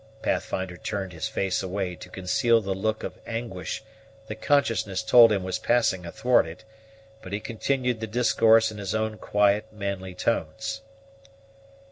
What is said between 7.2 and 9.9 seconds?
but he continued the discourse in his own quiet,